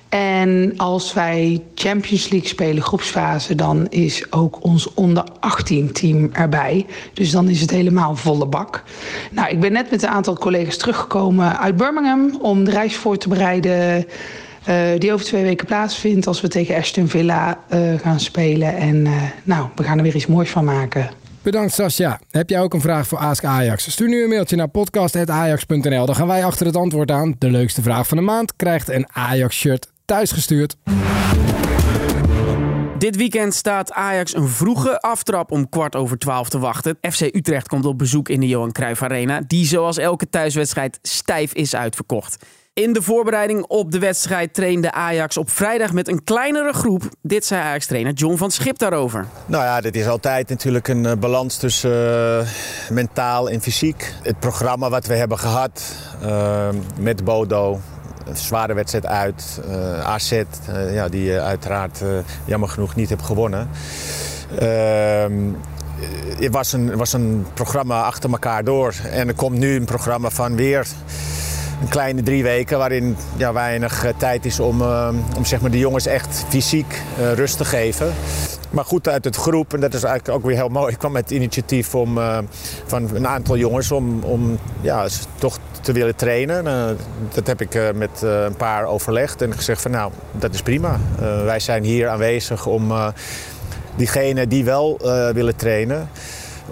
En 0.08 0.74
als 0.76 1.12
wij 1.12 1.62
Champions 1.74 2.28
League 2.28 2.48
spelen, 2.48 2.82
groepsfase, 2.82 3.54
dan 3.54 3.86
is 3.88 4.32
ook 4.32 4.64
ons 4.64 4.94
onder 4.94 5.24
18 5.40 5.92
team 5.92 6.30
erbij. 6.32 6.86
Dus 7.12 7.30
dan 7.30 7.48
is 7.48 7.60
het 7.60 7.70
helemaal 7.70 8.16
volle 8.16 8.46
bak. 8.46 8.82
Nou, 9.30 9.48
ik 9.48 9.60
ben 9.60 9.72
net 9.72 9.90
met 9.90 10.02
een 10.02 10.08
aantal 10.08 10.38
collega's 10.38 10.76
teruggekomen 10.76 11.58
uit 11.58 11.76
Birmingham 11.76 12.36
om 12.40 12.64
de 12.64 12.70
reis 12.70 12.96
voor 12.96 13.16
te 13.16 13.28
bereiden. 13.28 14.06
Uh, 14.68 14.76
die 14.98 15.12
over 15.12 15.26
twee 15.26 15.42
weken 15.42 15.66
plaatsvindt 15.66 16.26
als 16.26 16.40
we 16.40 16.48
tegen 16.48 16.76
Aston 16.76 17.08
Villa 17.08 17.58
uh, 17.74 17.98
gaan 17.98 18.20
spelen. 18.20 18.76
En 18.76 18.96
uh, 18.96 19.22
nou, 19.42 19.66
we 19.74 19.82
gaan 19.82 19.96
er 19.96 20.02
weer 20.02 20.14
iets 20.14 20.26
moois 20.26 20.50
van 20.50 20.64
maken. 20.64 21.10
Bedankt 21.42 21.74
Sascha. 21.74 22.20
Heb 22.30 22.50
jij 22.50 22.60
ook 22.60 22.74
een 22.74 22.80
vraag 22.80 23.06
voor 23.06 23.18
Ask 23.18 23.44
Ajax? 23.44 23.90
Stuur 23.90 24.08
nu 24.08 24.22
een 24.22 24.28
mailtje 24.28 24.56
naar 24.56 24.68
podcast.ajax.nl. 24.68 26.06
Dan 26.06 26.14
gaan 26.14 26.26
wij 26.26 26.44
achter 26.44 26.66
het 26.66 26.76
antwoord 26.76 27.10
aan. 27.10 27.34
De 27.38 27.50
leukste 27.50 27.82
vraag 27.82 28.08
van 28.08 28.16
de 28.16 28.22
maand 28.22 28.56
krijgt 28.56 28.88
een 28.88 29.06
Ajax-shirt 29.12 29.92
thuisgestuurd. 30.04 30.76
Dit 32.98 33.16
weekend 33.16 33.54
staat 33.54 33.92
Ajax 33.92 34.34
een 34.34 34.48
vroege 34.48 35.00
aftrap 35.00 35.50
om 35.50 35.68
kwart 35.68 35.96
over 35.96 36.18
twaalf 36.18 36.48
te 36.48 36.58
wachten. 36.58 36.98
FC 37.00 37.20
Utrecht 37.20 37.68
komt 37.68 37.84
op 37.84 37.98
bezoek 37.98 38.28
in 38.28 38.40
de 38.40 38.48
Johan 38.48 38.72
Cruijff 38.72 39.02
Arena, 39.02 39.40
die 39.46 39.66
zoals 39.66 39.98
elke 39.98 40.28
thuiswedstrijd 40.28 40.98
stijf 41.02 41.52
is 41.52 41.74
uitverkocht. 41.74 42.44
In 42.74 42.92
de 42.92 43.02
voorbereiding 43.02 43.64
op 43.66 43.90
de 43.90 43.98
wedstrijd 43.98 44.54
trainde 44.54 44.92
Ajax 44.92 45.36
op 45.36 45.50
vrijdag 45.50 45.92
met 45.92 46.08
een 46.08 46.24
kleinere 46.24 46.72
groep. 46.72 47.02
Dit 47.22 47.44
zei 47.44 47.62
Ajax-trainer 47.62 48.12
John 48.12 48.36
van 48.36 48.50
Schip 48.50 48.78
daarover. 48.78 49.26
Nou 49.46 49.64
ja, 49.64 49.80
dit 49.80 49.96
is 49.96 50.06
altijd 50.06 50.48
natuurlijk 50.48 50.88
een 50.88 51.04
uh, 51.04 51.12
balans 51.12 51.56
tussen 51.56 52.40
uh, 52.40 52.48
mentaal 52.90 53.50
en 53.50 53.60
fysiek. 53.60 54.12
Het 54.22 54.38
programma 54.38 54.90
wat 54.90 55.06
we 55.06 55.14
hebben 55.14 55.38
gehad 55.38 55.82
uh, 56.22 56.68
met 56.98 57.24
Bodo, 57.24 57.80
zware 58.32 58.74
wedstrijd 58.74 59.06
uit. 59.06 59.60
AZ, 60.04 60.42
ja, 60.92 61.08
die 61.08 61.30
uh, 61.30 61.44
uiteraard 61.44 62.00
jammer 62.44 62.68
genoeg 62.68 62.94
niet 62.94 63.08
heeft 63.08 63.24
gewonnen. 63.24 63.68
het 66.38 66.52
was 66.52 66.72
een, 66.72 66.96
was 66.96 67.12
een 67.12 67.46
programma 67.54 68.02
achter 68.02 68.30
elkaar 68.30 68.64
door. 68.64 68.94
En 69.10 69.28
er 69.28 69.34
komt 69.34 69.58
nu 69.58 69.76
een 69.76 69.84
programma 69.84 70.30
van 70.30 70.56
weer 70.56 70.86
een 71.82 71.88
kleine 71.88 72.22
drie 72.22 72.42
weken... 72.42 72.78
waarin 72.78 73.16
ja, 73.36 73.52
weinig 73.52 74.04
tijd 74.16 74.44
is 74.44 74.60
om, 74.60 74.82
om 75.36 75.44
zeg 75.44 75.60
maar, 75.60 75.70
de 75.70 75.78
jongens 75.78 76.06
echt 76.06 76.44
fysiek 76.48 77.02
rust 77.34 77.56
te 77.56 77.64
geven. 77.64 78.12
Maar 78.70 78.84
goed 78.84 79.08
uit 79.08 79.24
het 79.24 79.36
groep, 79.36 79.74
en 79.74 79.80
dat 79.80 79.94
is 79.94 80.02
eigenlijk 80.02 80.38
ook 80.38 80.44
weer 80.46 80.56
heel 80.56 80.68
mooi... 80.68 80.92
ik 80.92 80.98
kwam 80.98 81.12
met 81.12 81.22
het 81.22 81.30
initiatief 81.30 81.94
om, 81.94 82.18
van 82.86 83.14
een 83.14 83.26
aantal 83.26 83.56
jongens 83.56 83.90
om, 83.90 84.22
om 84.22 84.58
ja, 84.80 85.06
toch 85.38 85.58
te 85.80 85.92
willen 85.92 86.16
trainen. 86.16 86.64
Dat 87.34 87.46
heb 87.46 87.60
ik 87.60 87.94
met 87.94 88.22
een 88.22 88.56
paar 88.56 88.84
overlegd 88.84 89.42
en 89.42 89.52
gezegd 89.52 89.82
van 89.82 89.90
nou, 89.90 90.12
dat 90.32 90.54
is 90.54 90.62
prima. 90.62 91.00
wij 91.44 91.60
zijn 91.60 91.84
hier 91.84 92.08
aanwezig 92.08 92.66
om 92.66 92.92
diegenen 93.96 94.48
die 94.48 94.64
wel 94.64 94.98
willen 95.34 95.56
trainen, 95.56 96.08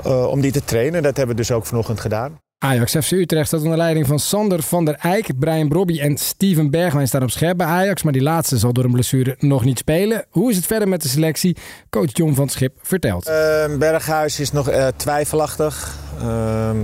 om 0.04 0.40
die 0.40 0.52
te 0.52 0.64
trainen. 0.64 1.02
Dat 1.02 1.16
hebben 1.16 1.36
we 1.36 1.42
dus 1.42 1.52
ook 1.52 1.66
vanochtend 1.66 2.00
gedaan. 2.00 2.38
Ajax 2.62 2.96
FC 2.96 3.10
Utrecht 3.10 3.46
staat 3.46 3.62
onder 3.62 3.76
leiding 3.76 4.06
van 4.06 4.18
Sander 4.18 4.62
van 4.62 4.84
der 4.84 4.94
Eyck, 4.94 5.38
Brian 5.38 5.68
Brobby 5.68 6.00
en 6.00 6.16
Steven 6.16 6.70
Bergwijn 6.70 7.06
staan 7.06 7.22
op 7.22 7.30
scherp 7.30 7.56
bij 7.56 7.66
Ajax. 7.66 8.02
Maar 8.02 8.12
die 8.12 8.22
laatste 8.22 8.58
zal 8.58 8.72
door 8.72 8.84
een 8.84 8.92
blessure 8.92 9.36
nog 9.38 9.64
niet 9.64 9.78
spelen. 9.78 10.24
Hoe 10.28 10.50
is 10.50 10.56
het 10.56 10.66
verder 10.66 10.88
met 10.88 11.02
de 11.02 11.08
selectie? 11.08 11.56
Coach 11.90 12.10
John 12.12 12.34
van 12.34 12.48
Schip 12.48 12.72
vertelt. 12.82 13.26
Ehm, 13.26 13.78
Berghuis 13.78 14.40
is 14.40 14.52
nog 14.52 14.70
twijfelachtig. 14.96 15.96
Ehm, 16.20 16.76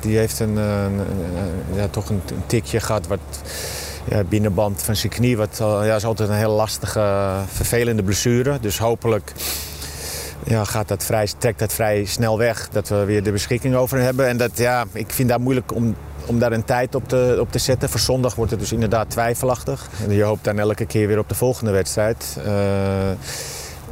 die 0.00 0.16
heeft 0.16 0.40
een, 0.40 0.56
een 0.56 1.00
ja, 1.74 1.88
toch 1.88 2.08
een, 2.08 2.22
een, 2.26 2.46
tikje 2.46 2.80
gehad 2.80 3.06
wat 3.06 3.20
ja, 4.10 4.24
binnenband 4.24 4.82
van 4.82 4.96
zijn 4.96 5.12
knie. 5.12 5.36
Wat 5.36 5.56
ja, 5.58 5.96
is 5.96 6.04
altijd 6.04 6.28
een 6.28 6.34
heel 6.34 6.54
lastige, 6.54 7.30
vervelende 7.46 8.02
blessure. 8.02 8.58
Dus 8.60 8.78
hopelijk 8.78 9.32
ja, 10.46 10.64
gaat 10.64 10.88
dat 10.88 11.04
vrij, 11.04 11.28
trekt 11.38 11.58
dat 11.58 11.72
vrij 11.72 12.04
snel 12.04 12.38
weg. 12.38 12.68
Dat 12.72 12.88
we 12.88 13.04
weer 13.04 13.22
de 13.22 13.32
beschikking 13.32 13.74
over 13.74 13.98
hebben. 13.98 14.26
En 14.26 14.36
dat, 14.36 14.58
ja, 14.58 14.84
ik 14.92 15.12
vind 15.12 15.28
dat 15.28 15.40
moeilijk 15.40 15.74
om, 15.74 15.96
om 16.26 16.38
daar 16.38 16.52
een 16.52 16.64
tijd 16.64 16.94
op 16.94 17.08
te, 17.08 17.36
op 17.40 17.52
te 17.52 17.58
zetten. 17.58 17.88
Voor 17.88 18.00
zondag 18.00 18.34
wordt 18.34 18.50
het 18.50 18.60
dus 18.60 18.72
inderdaad 18.72 19.10
twijfelachtig. 19.10 19.88
En 20.04 20.12
je 20.12 20.22
hoopt 20.22 20.44
dan 20.44 20.58
elke 20.58 20.86
keer 20.86 21.06
weer 21.06 21.18
op 21.18 21.28
de 21.28 21.34
volgende 21.34 21.70
wedstrijd. 21.70 22.38
Uh, 22.46 23.08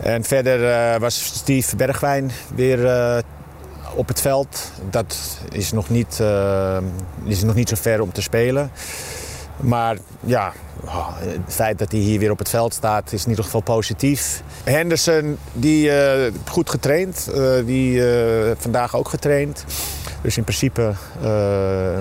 en 0.01 0.25
verder 0.25 0.61
uh, 0.61 1.01
was 1.01 1.25
Steve 1.25 1.77
Bergwijn 1.77 2.31
weer 2.55 2.79
uh, 2.79 3.19
op 3.95 4.09
het 4.09 4.21
veld, 4.21 4.73
dat 4.91 5.39
is 5.53 5.73
nog 5.73 5.89
niet, 5.89 6.23
is 7.25 7.43
nog 7.43 7.55
niet 7.55 7.69
zo 7.69 7.77
ver 7.81 8.01
om 8.01 8.13
te 8.13 8.23
spelen. 8.23 8.71
Maar 9.57 9.97
ja, 10.21 10.53
oh, 10.85 11.09
het 11.19 11.55
feit 11.55 11.79
dat 11.79 11.93
hij 11.93 12.01
hier 12.01 12.19
weer 12.19 12.31
op 12.31 12.39
het 12.39 12.49
veld 12.49 12.75
staat 12.75 13.13
is 13.13 13.23
in 13.23 13.31
ieder 13.31 13.45
geval 13.45 13.63
positief. 13.63 14.43
Henderson, 14.65 15.39
die 15.53 15.87
uh, 15.87 16.33
goed 16.49 16.71
getraind. 16.71 17.31
Uh, 17.35 17.67
die 17.67 18.03
vandaag 18.59 18.97
ook 18.97 19.09
getraind. 19.09 19.65
Dus 20.23 20.37
in 20.37 20.45
principe 20.45 20.95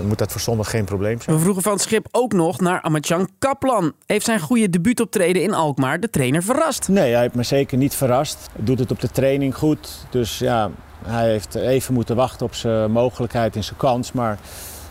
moet 0.07 0.17
dat 0.17 0.31
voor 0.31 0.41
zondag 0.41 0.69
geen 0.69 0.85
probleem 0.85 1.21
zijn. 1.21 1.35
We 1.35 1.41
vroegen 1.41 1.63
van 1.63 1.71
het 1.71 1.81
schip 1.81 2.07
ook 2.11 2.33
nog 2.33 2.59
naar 2.59 2.81
Amatjan 2.81 3.29
Kaplan. 3.39 3.93
Heeft 4.05 4.25
zijn 4.25 4.39
goede 4.39 4.69
debuutoptreden 4.69 5.41
in 5.41 5.53
Alkmaar 5.53 5.99
de 5.99 6.09
trainer 6.09 6.43
verrast? 6.43 6.87
Nee, 6.87 7.11
hij 7.11 7.21
heeft 7.21 7.35
me 7.35 7.43
zeker 7.43 7.77
niet 7.77 7.95
verrast. 7.95 8.37
Hij 8.53 8.65
doet 8.65 8.79
het 8.79 8.91
op 8.91 8.99
de 8.99 9.11
training 9.11 9.55
goed. 9.55 10.05
Dus 10.09 10.39
ja, 10.39 10.71
hij 11.05 11.29
heeft 11.29 11.55
even 11.55 11.93
moeten 11.93 12.15
wachten 12.15 12.45
op 12.45 12.55
zijn 12.55 12.91
mogelijkheid 12.91 13.55
en 13.55 13.63
zijn 13.63 13.77
kans. 13.77 14.11
Maar 14.11 14.37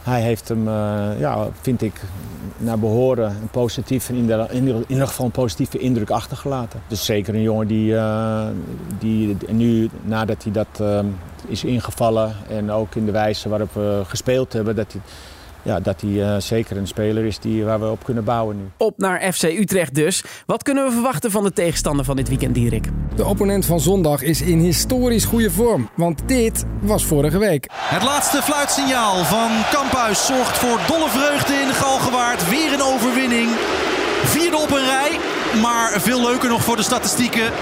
hij 0.02 0.20
heeft 0.20 0.48
hem, 0.48 0.68
uh, 0.68 1.10
ja, 1.18 1.48
vind 1.60 1.82
ik, 1.82 2.00
naar 2.56 2.78
behoren 2.78 3.30
een 3.30 3.48
positieve, 3.50 4.16
in, 4.16 4.30
in 4.50 4.84
ieder 4.86 5.06
geval 5.06 5.26
een 5.26 5.30
positieve 5.30 5.78
indruk 5.78 6.10
achtergelaten. 6.10 6.82
Dus 6.86 7.04
zeker 7.04 7.34
een 7.34 7.42
jongen 7.42 7.66
die, 7.66 7.92
uh, 7.92 8.46
die 8.98 9.36
nu, 9.48 9.90
nadat 10.02 10.42
hij 10.42 10.52
dat 10.52 10.80
uh, 10.80 10.98
is 11.46 11.64
ingevallen 11.64 12.34
en 12.48 12.70
ook 12.70 12.94
in 12.94 13.04
de 13.06 13.12
wijze 13.12 13.48
waarop 13.48 13.74
we 13.74 14.02
gespeeld 14.06 14.52
hebben, 14.52 14.76
dat 14.76 14.92
hij 14.92 15.00
ja, 15.62 15.80
dat 15.80 16.00
hij 16.00 16.10
uh, 16.10 16.36
zeker 16.38 16.76
een 16.76 16.86
speler 16.86 17.24
is 17.24 17.38
die, 17.38 17.64
waar 17.64 17.80
we 17.80 17.90
op 17.90 18.04
kunnen 18.04 18.24
bouwen 18.24 18.56
nu. 18.56 18.62
Op 18.76 18.98
naar 18.98 19.32
FC 19.32 19.42
Utrecht 19.42 19.94
dus. 19.94 20.24
Wat 20.46 20.62
kunnen 20.62 20.84
we 20.84 20.92
verwachten 20.92 21.30
van 21.30 21.42
de 21.42 21.52
tegenstander 21.52 22.04
van 22.04 22.16
dit 22.16 22.28
weekend, 22.28 22.54
Dierik? 22.54 22.88
De 23.14 23.24
opponent 23.24 23.66
van 23.66 23.80
zondag 23.80 24.22
is 24.22 24.40
in 24.40 24.58
historisch 24.58 25.24
goede 25.24 25.50
vorm. 25.50 25.88
Want 25.94 26.22
dit 26.26 26.64
was 26.80 27.04
vorige 27.04 27.38
week. 27.38 27.70
Het 27.72 28.02
laatste 28.02 28.42
fluitsignaal 28.42 29.24
van 29.24 29.50
Kamphuis 29.72 30.26
zorgt 30.26 30.58
voor 30.58 30.80
dolle 30.86 31.08
vreugde 31.08 31.52
in 31.52 31.66
de 31.66 31.74
Galgenwaard. 31.74 32.48
Weer 32.48 32.72
een 32.72 32.82
overwinning. 32.82 33.48
Vierde 34.24 34.56
op 34.56 34.70
een 34.70 34.84
rij. 34.84 35.18
Maar 35.60 36.00
veel 36.00 36.22
leuker 36.22 36.48
nog 36.48 36.62
voor 36.62 36.76
de 36.76 36.82
statistieken. 36.82 37.52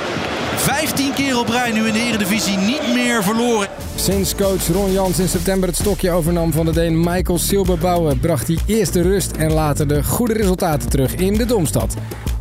15 0.60 1.12
keer 1.12 1.38
op 1.38 1.48
rij 1.48 1.72
nu 1.72 1.86
in 1.86 1.92
de 1.92 1.98
Eredivisie 1.98 2.56
niet 2.56 2.94
meer 2.94 3.22
verloren. 3.22 3.68
Sinds 3.94 4.34
coach 4.34 4.66
Ron 4.66 4.92
Jans 4.92 5.18
in 5.18 5.28
september 5.28 5.68
het 5.68 5.78
stokje 5.78 6.10
overnam 6.10 6.52
van 6.52 6.66
de 6.66 6.72
Deen 6.72 7.00
Michael 7.00 7.38
Silberbouwen... 7.38 8.20
bracht 8.20 8.46
hij 8.46 8.58
eerst 8.66 8.92
de 8.92 9.02
rust 9.02 9.30
en 9.36 9.52
later 9.52 9.88
de 9.88 10.04
goede 10.04 10.32
resultaten 10.32 10.88
terug 10.88 11.14
in 11.14 11.34
de 11.34 11.44
Domstad. 11.44 11.94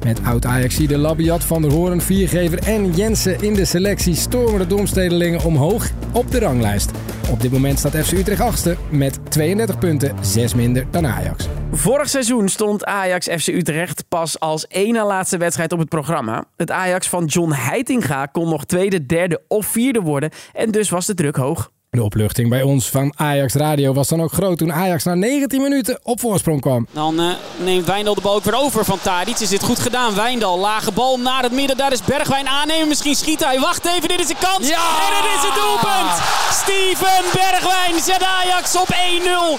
Met 0.03 0.19
oud-Ajaxide 0.23 0.97
Labiat, 0.97 1.43
Van 1.43 1.61
der 1.61 1.71
Hoorn, 1.71 2.01
Viergever 2.01 2.59
en 2.59 2.91
Jensen 2.91 3.41
in 3.41 3.53
de 3.53 3.65
selectie... 3.65 4.15
stormen 4.15 4.59
de 4.59 4.67
Domstedelingen 4.67 5.43
omhoog 5.43 5.89
op 6.11 6.31
de 6.31 6.39
ranglijst. 6.39 6.91
Op 7.31 7.41
dit 7.41 7.51
moment 7.51 7.79
staat 7.79 7.95
FC 7.95 8.11
Utrecht 8.11 8.41
achtste 8.41 8.77
met 8.89 9.19
32 9.29 9.77
punten, 9.79 10.15
6 10.21 10.53
minder 10.53 10.85
dan 10.91 11.07
Ajax. 11.07 11.47
Vorig 11.71 12.09
seizoen 12.09 12.49
stond 12.49 12.85
Ajax 12.85 13.27
FC 13.27 13.47
Utrecht 13.47 14.05
pas 14.07 14.39
als 14.39 14.67
één 14.67 14.93
na 14.93 15.05
laatste 15.05 15.37
wedstrijd 15.37 15.71
op 15.71 15.79
het 15.79 15.89
programma. 15.89 16.43
Het 16.57 16.71
Ajax 16.71 17.09
van 17.09 17.25
John 17.25 17.51
Heitinga 17.51 18.25
kon 18.25 18.49
nog 18.49 18.65
tweede, 18.65 19.05
derde 19.05 19.41
of 19.47 19.65
vierde 19.65 20.01
worden 20.01 20.29
en 20.53 20.71
dus 20.71 20.89
was 20.89 21.05
de 21.05 21.13
druk 21.13 21.35
hoog. 21.35 21.71
De 21.91 22.03
opluchting 22.03 22.49
bij 22.49 22.61
ons 22.61 22.89
van 22.89 23.13
Ajax 23.15 23.53
Radio 23.53 23.93
was 23.93 24.07
dan 24.07 24.21
ook 24.21 24.31
groot 24.31 24.57
toen 24.57 24.73
Ajax 24.73 25.03
na 25.03 25.13
19 25.13 25.61
minuten 25.61 25.99
op 26.03 26.19
voorsprong 26.19 26.61
kwam. 26.61 26.87
Dan 26.91 27.19
uh, 27.19 27.31
neemt 27.63 27.85
Wijndal 27.85 28.15
de 28.15 28.21
bal 28.21 28.35
ook 28.35 28.43
weer 28.43 28.57
over 28.57 28.85
van 28.85 28.99
Tadic. 29.01 29.39
Is 29.39 29.49
dit 29.49 29.63
goed 29.63 29.79
gedaan? 29.79 30.15
Wijndal, 30.15 30.59
lage 30.59 30.91
bal 30.91 31.19
naar 31.19 31.43
het 31.43 31.51
midden. 31.51 31.77
Daar 31.77 31.91
is 31.91 32.03
Bergwijn 32.03 32.47
aannemen. 32.47 32.87
Misschien 32.87 33.15
schiet 33.15 33.43
hij. 33.43 33.59
Wacht 33.59 33.85
even, 33.85 34.07
dit 34.07 34.19
is 34.19 34.29
een 34.29 34.37
kans. 34.39 34.67
Ja! 34.67 34.75
En 34.77 35.15
het 35.15 35.25
is 35.35 35.47
het 35.49 35.55
doelpunt. 35.55 36.21
Steven 36.51 37.23
Bergwijn 37.33 38.01
zet 38.01 38.23
Ajax 38.23 38.77
op 38.77 38.87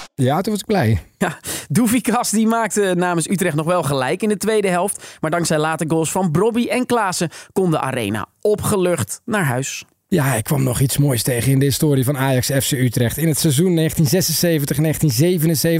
1-0. 0.01 0.11
Ja, 0.15 0.41
toen 0.41 0.51
was 0.51 0.61
ik 0.61 0.67
blij. 0.67 1.05
Ja, 1.17 1.37
Doevikas 1.67 2.29
die 2.29 2.47
maakte 2.47 2.93
namens 2.95 3.29
Utrecht 3.29 3.55
nog 3.55 3.65
wel 3.65 3.83
gelijk 3.83 4.21
in 4.21 4.29
de 4.29 4.37
tweede 4.37 4.67
helft. 4.67 5.17
Maar 5.19 5.31
dankzij 5.31 5.57
late 5.57 5.85
goals 5.87 6.11
van 6.11 6.31
Brobby 6.31 6.67
en 6.67 6.85
Klaassen 6.85 7.29
kon 7.51 7.71
de 7.71 7.79
arena 7.79 8.25
opgelucht 8.41 9.21
naar 9.25 9.45
huis. 9.45 9.85
Ja, 10.13 10.35
ik 10.35 10.43
kwam 10.43 10.63
nog 10.63 10.79
iets 10.79 10.97
moois 10.97 11.23
tegen 11.23 11.51
in 11.51 11.59
de 11.59 11.65
historie 11.65 12.03
van 12.03 12.17
Ajax 12.17 12.47
FC 12.47 12.71
Utrecht. 12.71 13.17
In 13.17 13.27
het 13.27 13.37
seizoen 13.37 13.89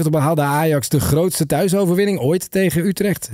1976-1977 0.05 0.09
behaalde 0.09 0.41
Ajax 0.41 0.89
de 0.89 0.99
grootste 0.99 1.45
thuisoverwinning 1.45 2.19
ooit 2.19 2.51
tegen 2.51 2.85
Utrecht. 2.85 3.29
7-0. 3.29 3.33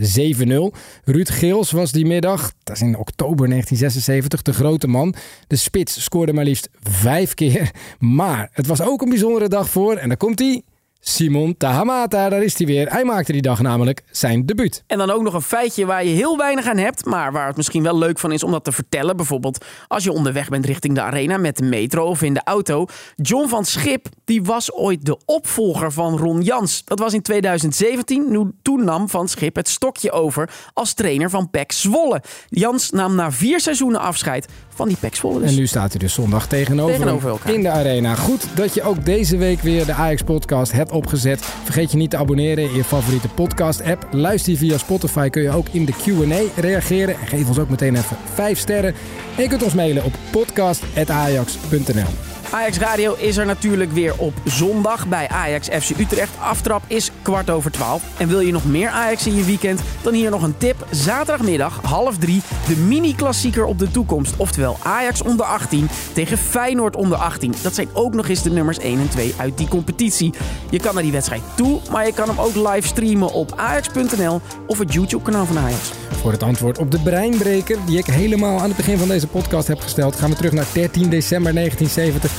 Ruud 1.03 1.29
Geels 1.29 1.71
was 1.71 1.91
die 1.91 2.05
middag, 2.05 2.51
dat 2.63 2.75
is 2.75 2.81
in 2.81 2.97
oktober 2.97 3.49
1976, 3.49 4.41
de 4.41 4.53
grote 4.53 4.87
man. 4.87 5.13
De 5.47 5.55
spits 5.55 6.03
scoorde 6.03 6.33
maar 6.33 6.43
liefst 6.43 6.69
vijf 6.83 7.33
keer. 7.33 7.71
Maar 7.99 8.49
het 8.51 8.67
was 8.67 8.81
ook 8.81 9.01
een 9.01 9.09
bijzondere 9.09 9.47
dag 9.47 9.69
voor, 9.69 9.95
en 9.95 10.07
daar 10.07 10.17
komt 10.17 10.39
hij... 10.39 10.63
Simon 11.09 11.57
Tahamata, 11.57 12.29
daar 12.29 12.43
is 12.43 12.57
hij 12.57 12.67
weer. 12.67 12.91
Hij 12.91 13.03
maakte 13.03 13.31
die 13.31 13.41
dag 13.41 13.61
namelijk 13.61 14.03
zijn 14.11 14.45
debuut. 14.45 14.83
En 14.87 14.97
dan 14.97 15.09
ook 15.09 15.21
nog 15.21 15.33
een 15.33 15.41
feitje 15.41 15.85
waar 15.85 16.05
je 16.05 16.13
heel 16.13 16.37
weinig 16.37 16.67
aan 16.67 16.77
hebt, 16.77 17.05
maar 17.05 17.31
waar 17.31 17.47
het 17.47 17.55
misschien 17.55 17.83
wel 17.83 17.97
leuk 17.97 18.19
van 18.19 18.31
is 18.31 18.43
om 18.43 18.51
dat 18.51 18.63
te 18.63 18.71
vertellen. 18.71 19.17
Bijvoorbeeld 19.17 19.65
als 19.87 20.03
je 20.03 20.11
onderweg 20.11 20.49
bent 20.49 20.65
richting 20.65 20.95
de 20.95 21.01
arena 21.01 21.37
met 21.37 21.57
de 21.57 21.63
metro 21.63 22.05
of 22.05 22.21
in 22.21 22.33
de 22.33 22.41
auto. 22.43 22.85
John 23.15 23.47
van 23.47 23.65
Schip, 23.65 24.07
die 24.25 24.43
was 24.43 24.73
ooit 24.73 25.05
de 25.05 25.17
opvolger 25.25 25.91
van 25.91 26.17
Ron 26.17 26.41
Jans. 26.41 26.83
Dat 26.85 26.99
was 26.99 27.13
in 27.13 27.21
2017. 27.21 28.53
Toen 28.61 28.83
nam 28.83 29.09
Van 29.09 29.27
Schip 29.27 29.55
het 29.55 29.69
stokje 29.69 30.11
over 30.11 30.49
als 30.73 30.93
trainer 30.93 31.29
van 31.29 31.49
PEC 31.49 31.71
Zwolle. 31.71 32.21
Jans 32.47 32.89
nam 32.89 33.15
na 33.15 33.31
vier 33.31 33.59
seizoenen 33.59 33.99
afscheid 33.99 34.47
van 34.77 34.87
die 34.87 34.97
Zwolle. 35.11 35.39
Dus. 35.39 35.49
En 35.49 35.55
nu 35.55 35.67
staat 35.67 35.89
hij 35.89 35.99
dus 35.99 36.13
zondag 36.13 36.47
tegenover, 36.47 36.95
tegenover 36.95 37.29
elkaar. 37.29 37.53
in 37.53 37.61
de 37.61 37.69
arena. 37.69 38.15
Goed 38.15 38.47
dat 38.55 38.73
je 38.73 38.83
ook 38.83 39.05
deze 39.05 39.37
week 39.37 39.61
weer 39.61 39.85
de 39.85 39.93
Ajax-podcast 39.93 40.71
hebt 40.71 40.91
opgezet. 40.91 41.45
Vergeet 41.63 41.91
je 41.91 41.97
niet 41.97 42.09
te 42.09 42.17
abonneren 42.17 42.63
in 42.63 42.75
je 42.75 42.83
favoriete 42.83 43.27
podcast-app. 43.27 44.07
Luister 44.11 44.57
via 44.57 44.77
Spotify 44.77 45.29
kun 45.29 45.41
je 45.41 45.51
ook 45.51 45.67
in 45.71 45.85
de 45.85 45.91
Q&A 45.91 46.61
reageren. 46.61 47.15
En 47.19 47.27
geef 47.27 47.47
ons 47.47 47.59
ook 47.59 47.69
meteen 47.69 47.95
even 47.95 48.17
5 48.33 48.59
sterren. 48.59 48.93
En 49.35 49.43
je 49.43 49.49
kunt 49.49 49.63
ons 49.63 49.73
mailen 49.73 50.03
op 50.03 50.13
podcast.ajax.nl. 50.31 52.36
Ajax 52.51 52.77
Radio 52.77 53.15
is 53.17 53.37
er 53.37 53.45
natuurlijk 53.45 53.91
weer 53.91 54.13
op 54.17 54.33
zondag 54.43 55.07
bij 55.07 55.27
Ajax 55.27 55.67
FC 55.67 55.99
Utrecht. 55.99 56.31
Aftrap 56.39 56.81
is 56.87 57.11
kwart 57.21 57.49
over 57.49 57.71
twaalf. 57.71 58.03
En 58.17 58.27
wil 58.27 58.39
je 58.39 58.51
nog 58.51 58.65
meer 58.65 58.89
Ajax 58.89 59.27
in 59.27 59.35
je 59.35 59.43
weekend? 59.43 59.81
Dan 60.01 60.13
hier 60.13 60.29
nog 60.29 60.43
een 60.43 60.57
tip. 60.57 60.85
Zaterdagmiddag 60.91 61.79
half 61.83 62.17
drie 62.17 62.41
de 62.67 62.75
mini-klassieker 62.75 63.65
op 63.65 63.79
de 63.79 63.91
toekomst. 63.91 64.33
Oftewel 64.37 64.77
Ajax 64.83 65.21
onder 65.21 65.45
18 65.45 65.89
tegen 66.13 66.37
Feyenoord 66.37 66.95
onder 66.95 67.17
18. 67.17 67.53
Dat 67.61 67.75
zijn 67.75 67.87
ook 67.93 68.13
nog 68.13 68.27
eens 68.27 68.43
de 68.43 68.49
nummers 68.49 68.79
1 68.79 68.99
en 68.99 69.09
2 69.09 69.33
uit 69.37 69.57
die 69.57 69.67
competitie. 69.67 70.33
Je 70.69 70.79
kan 70.79 70.93
naar 70.93 71.03
die 71.03 71.11
wedstrijd 71.11 71.41
toe, 71.55 71.79
maar 71.91 72.05
je 72.05 72.13
kan 72.13 72.27
hem 72.27 72.39
ook 72.39 72.55
live 72.55 72.87
streamen 72.87 73.31
op 73.33 73.53
ajax.nl 73.55 74.41
of 74.67 74.77
het 74.77 74.93
YouTube-kanaal 74.93 75.45
van 75.45 75.57
Ajax. 75.57 75.91
Voor 76.21 76.31
het 76.31 76.43
antwoord 76.43 76.77
op 76.77 76.91
de 76.91 76.99
breinbreker, 76.99 77.77
die 77.85 77.97
ik 77.97 78.05
helemaal 78.05 78.59
aan 78.59 78.67
het 78.67 78.77
begin 78.77 78.97
van 78.97 79.07
deze 79.07 79.27
podcast 79.27 79.67
heb 79.67 79.79
gesteld, 79.79 80.15
gaan 80.15 80.29
we 80.29 80.35
terug 80.35 80.51
naar 80.51 80.65
13 80.73 81.09
december 81.09 81.53
1970. 81.53 82.36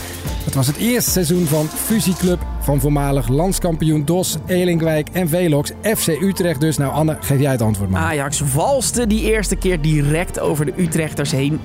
Het 0.48 0.56
was 0.56 0.66
het 0.66 0.76
eerste 0.76 1.10
seizoen 1.10 1.46
van 1.46 1.68
Fusieclub 1.68 2.46
van 2.60 2.80
voormalig 2.80 3.28
landskampioen 3.28 4.04
DOS, 4.04 4.36
Elinkwijk 4.46 5.08
en 5.12 5.28
Velox. 5.28 5.72
FC 5.96 6.06
Utrecht 6.06 6.60
dus. 6.60 6.76
Nou 6.76 6.92
Anne, 6.92 7.16
geef 7.20 7.40
jij 7.40 7.50
het 7.50 7.62
antwoord 7.62 7.90
maar. 7.90 8.02
Ajax 8.02 8.42
walste 8.54 9.06
die 9.06 9.22
eerste 9.22 9.56
keer 9.56 9.80
direct 9.80 10.40
over 10.40 10.64
de 10.64 10.72
Utrechters 10.76 11.30
heen. 11.30 11.60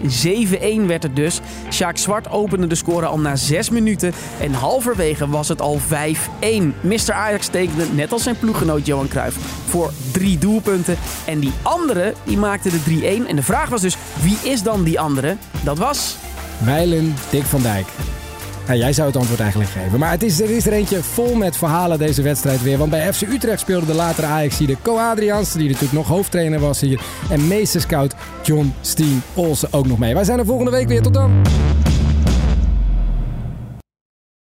7-1 0.83 0.85
werd 0.87 1.03
het 1.03 1.15
dus. 1.15 1.39
Sjaak 1.69 1.97
Zwart 1.97 2.29
opende 2.29 2.67
de 2.67 2.75
score 2.75 3.05
al 3.05 3.19
na 3.19 3.35
6 3.35 3.69
minuten. 3.69 4.13
En 4.39 4.53
halverwege 4.53 5.29
was 5.29 5.47
het 5.47 5.61
al 5.61 5.79
5-1. 5.79 5.83
Mr. 6.81 7.13
Ajax 7.13 7.47
tekende 7.47 7.85
net 7.93 8.11
als 8.11 8.23
zijn 8.23 8.39
ploeggenoot 8.39 8.85
Johan 8.85 9.07
Cruijff 9.07 9.37
voor 9.65 9.91
drie 10.11 10.37
doelpunten. 10.37 10.97
En 11.25 11.39
die 11.39 11.53
andere 11.61 12.13
die 12.23 12.37
maakte 12.37 12.69
de 12.69 13.21
3-1. 13.23 13.27
En 13.27 13.35
de 13.35 13.43
vraag 13.43 13.69
was 13.69 13.81
dus, 13.81 13.97
wie 14.21 14.51
is 14.51 14.63
dan 14.63 14.83
die 14.83 14.99
andere? 14.99 15.35
Dat 15.63 15.77
was... 15.77 16.17
Wijlen 16.63 17.15
Dick 17.29 17.43
van 17.43 17.61
Dijk. 17.61 17.85
Ja, 18.67 18.75
jij 18.75 18.93
zou 18.93 19.07
het 19.07 19.17
antwoord 19.17 19.39
eigenlijk 19.39 19.71
geven. 19.71 19.99
Maar 19.99 20.11
het 20.11 20.23
is, 20.23 20.41
er 20.41 20.49
is 20.49 20.65
er 20.65 20.73
eentje 20.73 21.03
vol 21.03 21.35
met 21.35 21.57
verhalen 21.57 21.97
deze 21.97 22.21
wedstrijd 22.21 22.61
weer. 22.61 22.77
Want 22.77 22.89
bij 22.89 23.13
FC 23.13 23.21
Utrecht 23.21 23.59
speelde 23.59 23.85
de 23.85 23.93
latere 23.93 24.27
ajax 24.27 24.57
de 24.57 24.77
Co 24.81 24.97
Adriaans, 24.97 25.53
die 25.53 25.67
natuurlijk 25.67 25.93
nog 25.93 26.07
hoofdtrainer 26.07 26.59
was 26.59 26.81
hier. 26.81 27.01
En 27.29 27.47
meesterscout 27.47 28.15
John 28.43 28.73
Steen 28.81 29.21
Olsen 29.33 29.73
ook 29.73 29.87
nog 29.87 29.97
mee. 29.97 30.13
Wij 30.13 30.23
zijn 30.23 30.39
er 30.39 30.45
volgende 30.45 30.71
week 30.71 30.87
weer. 30.87 31.01
Tot 31.01 31.13
dan! 31.13 31.72